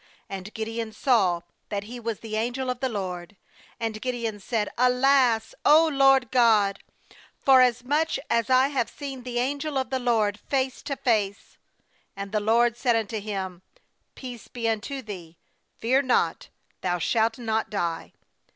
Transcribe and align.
^And 0.31 0.51
Gideon 0.55 0.93
saw 0.93 1.41
that 1.69 1.83
he 1.83 1.99
was 1.99 2.21
the 2.21 2.35
angel 2.35 2.71
of 2.71 2.79
the 2.79 2.89
LORD; 2.89 3.35
and 3.79 4.01
Gideon 4.01 4.39
said: 4.39 4.69
'Alas, 4.75 5.53
O 5.63 5.87
Lord 5.93 6.31
GOD! 6.31 6.79
forasmuch 7.45 8.15
as 8.27 8.49
I 8.49 8.69
have 8.69 8.89
seen 8.89 9.21
the 9.21 9.37
angel 9.37 9.77
of 9.77 9.91
the 9.91 9.99
LORD 9.99 10.39
face 10.39 10.81
to 10.85 10.93
f 10.93 11.05
ace. 11.05 11.57
J 12.17 12.23
^And 12.23 12.31
the 12.31 12.39
LORD 12.39 12.75
said 12.77 12.95
unto 12.95 13.19
him: 13.19 13.61
'Peace 14.15 14.47
be 14.47 14.67
unto 14.67 15.03
thee; 15.03 15.37
fear 15.77 16.01
not; 16.01 16.49
thou 16.81 16.97
shalt 16.97 17.37
not 17.37 17.69
die.' 17.69 18.11